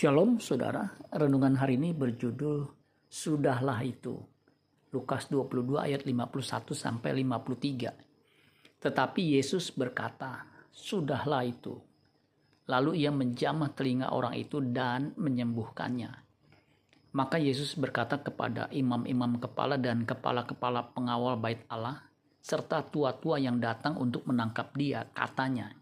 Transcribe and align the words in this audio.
Shalom 0.00 0.40
saudara, 0.40 0.96
renungan 1.12 1.60
hari 1.60 1.76
ini 1.76 1.92
berjudul 1.92 2.64
Sudahlah 3.12 3.84
itu. 3.84 4.16
Lukas 4.96 5.28
22 5.28 5.76
ayat 5.76 6.08
51 6.08 6.72
sampai 6.72 7.20
53. 7.20 8.80
Tetapi 8.80 9.20
Yesus 9.36 9.68
berkata, 9.68 10.48
Sudahlah 10.72 11.44
itu. 11.44 11.76
Lalu 12.72 13.04
ia 13.04 13.12
menjamah 13.12 13.76
telinga 13.76 14.08
orang 14.16 14.40
itu 14.40 14.64
dan 14.64 15.12
menyembuhkannya. 15.20 16.08
Maka 17.12 17.36
Yesus 17.36 17.76
berkata 17.76 18.24
kepada 18.24 18.72
imam-imam 18.72 19.36
kepala 19.36 19.76
dan 19.76 20.08
kepala-kepala 20.08 20.96
pengawal 20.96 21.36
bait 21.36 21.60
Allah, 21.68 22.08
serta 22.40 22.88
tua-tua 22.88 23.36
yang 23.36 23.60
datang 23.60 24.00
untuk 24.00 24.24
menangkap 24.24 24.72
dia, 24.72 25.04
katanya, 25.12 25.76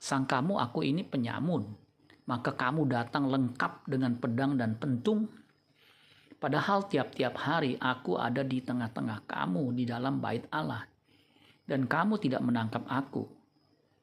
Sangkamu 0.00 0.56
aku 0.56 0.80
ini 0.88 1.04
penyamun, 1.04 1.89
maka 2.28 2.52
kamu 2.52 2.88
datang 2.90 3.28
lengkap 3.28 3.86
dengan 3.88 4.16
pedang 4.18 4.56
dan 4.58 4.76
pentung. 4.76 5.30
Padahal 6.40 6.88
tiap-tiap 6.88 7.36
hari 7.36 7.76
aku 7.76 8.16
ada 8.16 8.40
di 8.40 8.64
tengah-tengah 8.64 9.28
kamu 9.28 9.76
di 9.76 9.84
dalam 9.84 10.18
bait 10.24 10.48
Allah, 10.48 10.88
dan 11.68 11.84
kamu 11.84 12.16
tidak 12.16 12.40
menangkap 12.40 12.84
aku. 12.88 13.28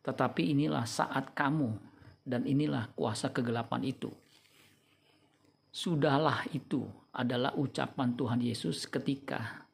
Tetapi 0.05 0.53
inilah 0.53 0.85
saat 0.85 1.33
kamu, 1.33 1.73
dan 2.21 2.45
inilah 2.45 2.93
kuasa 2.93 3.33
kegelapan 3.33 3.81
itu. 3.83 4.13
Sudahlah 5.73 6.45
itu 6.53 6.85
adalah 7.13 7.53
ucapan 7.57 8.13
Tuhan 8.13 8.41
Yesus 8.41 8.85
ketika 8.85 9.65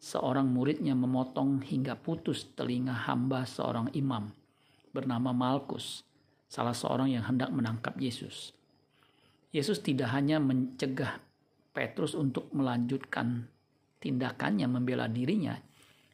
seorang 0.00 0.48
muridnya 0.48 0.96
memotong 0.96 1.60
hingga 1.62 1.94
putus 1.94 2.48
telinga 2.56 3.06
hamba 3.06 3.44
seorang 3.44 3.92
imam 3.92 4.32
bernama 4.90 5.30
Malkus 5.30 6.02
salah 6.50 6.74
seorang 6.74 7.14
yang 7.14 7.22
hendak 7.22 7.54
menangkap 7.54 7.94
Yesus. 7.94 8.50
Yesus 9.54 9.78
tidak 9.78 10.10
hanya 10.10 10.42
mencegah 10.42 11.22
Petrus 11.70 12.18
untuk 12.18 12.50
melanjutkan 12.50 13.46
tindakannya 14.02 14.66
membela 14.66 15.06
dirinya, 15.06 15.54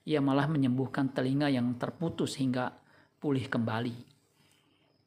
ia 0.05 0.21
malah 0.21 0.45
menyembuhkan 0.45 1.09
telinga 1.17 1.49
yang 1.49 1.81
terputus 1.81 2.37
hingga 2.37 2.77
pulih 3.17 3.49
kembali. 3.49 3.97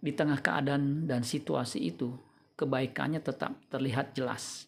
Di 0.01 0.11
tengah 0.17 0.41
keadaan 0.41 1.05
dan 1.05 1.21
situasi 1.21 1.93
itu, 1.93 2.09
kebaikannya 2.57 3.21
tetap 3.21 3.53
terlihat 3.69 4.17
jelas. 4.17 4.65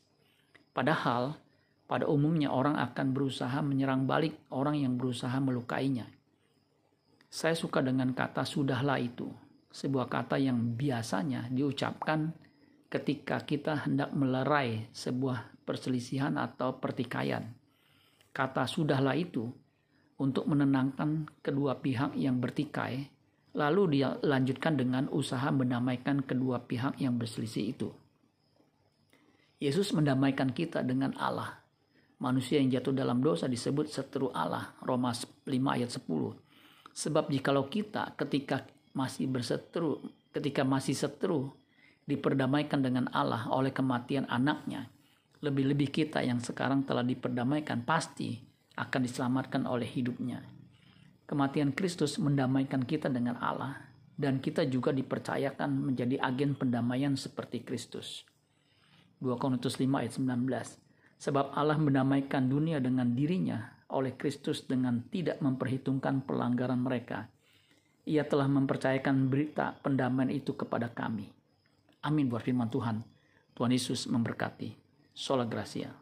Padahal, 0.77 1.41
pada 1.89 2.05
umumnya 2.05 2.53
orang 2.53 2.77
akan 2.77 3.11
berusaha 3.11 3.59
menyerang 3.65 4.05
balik 4.05 4.37
orang 4.53 4.77
yang 4.77 4.93
berusaha 4.95 5.35
melukainya. 5.41 6.05
Saya 7.31 7.57
suka 7.57 7.81
dengan 7.81 8.13
kata 8.13 8.45
"sudahlah" 8.45 9.01
itu 9.01 9.27
sebuah 9.71 10.11
kata 10.11 10.35
yang 10.35 10.75
biasanya 10.75 11.47
diucapkan 11.47 12.35
ketika 12.91 13.39
kita 13.47 13.87
hendak 13.87 14.11
melerai 14.11 14.91
sebuah 14.91 15.63
perselisihan 15.63 16.35
atau 16.35 16.75
pertikaian. 16.75 17.55
Kata 18.35 18.67
sudahlah 18.67 19.15
itu 19.15 19.47
untuk 20.19 20.45
menenangkan 20.47 21.27
kedua 21.39 21.79
pihak 21.79 22.19
yang 22.19 22.43
bertikai, 22.43 23.07
lalu 23.55 23.99
dia 23.99 24.19
lanjutkan 24.19 24.75
dengan 24.75 25.07
usaha 25.11 25.47
mendamaikan 25.51 26.23
kedua 26.23 26.63
pihak 26.67 26.99
yang 26.99 27.15
berselisih 27.15 27.65
itu. 27.71 27.89
Yesus 29.61 29.95
mendamaikan 29.95 30.51
kita 30.51 30.83
dengan 30.83 31.15
Allah. 31.15 31.63
Manusia 32.21 32.61
yang 32.61 32.69
jatuh 32.69 32.93
dalam 32.93 33.23
dosa 33.23 33.49
disebut 33.49 33.89
seteru 33.89 34.29
Allah, 34.29 34.77
Roma 34.83 35.09
5 35.13 35.47
ayat 35.47 35.89
10. 35.89 36.05
Sebab 36.91 37.33
jikalau 37.33 37.65
kita 37.65 38.13
ketika 38.13 38.61
masih 38.91 39.27
berseteru, 39.27 40.03
ketika 40.35 40.63
masih 40.67 40.95
seteru, 40.95 41.51
diperdamaikan 42.07 42.83
dengan 42.83 43.07
Allah 43.15 43.47
oleh 43.51 43.71
kematian 43.71 44.27
anaknya, 44.27 44.91
lebih-lebih 45.39 45.89
kita 45.91 46.21
yang 46.21 46.43
sekarang 46.43 46.83
telah 46.83 47.05
diperdamaikan 47.05 47.87
pasti 47.87 48.41
akan 48.75 49.01
diselamatkan 49.03 49.63
oleh 49.67 49.87
hidupnya. 49.87 50.43
Kematian 51.25 51.71
Kristus 51.71 52.19
mendamaikan 52.19 52.83
kita 52.83 53.07
dengan 53.07 53.39
Allah, 53.39 53.79
dan 54.19 54.43
kita 54.43 54.67
juga 54.67 54.91
dipercayakan 54.91 55.91
menjadi 55.91 56.19
agen 56.19 56.53
pendamaian 56.53 57.15
seperti 57.15 57.63
Kristus. 57.63 58.27
2 59.21 59.37
Korintus 59.37 59.77
5 59.77 59.85
ayat 60.01 60.13
19 60.17 60.81
Sebab 61.21 61.53
Allah 61.53 61.77
mendamaikan 61.77 62.49
dunia 62.49 62.81
dengan 62.81 63.13
dirinya 63.13 63.77
oleh 63.93 64.17
Kristus 64.17 64.65
dengan 64.65 65.05
tidak 65.13 65.37
memperhitungkan 65.37 66.25
pelanggaran 66.25 66.81
mereka 66.81 67.29
ia 68.05 68.25
telah 68.25 68.49
mempercayakan 68.49 69.29
berita 69.29 69.77
pendamaian 69.85 70.33
itu 70.33 70.57
kepada 70.57 70.89
kami. 70.89 71.29
Amin 72.01 72.25
buat 72.25 72.41
firman 72.41 72.69
Tuhan. 72.73 73.05
Tuhan 73.53 73.71
Yesus 73.71 74.09
memberkati. 74.09 74.73
Sola 75.13 75.45
Gracia. 75.45 76.00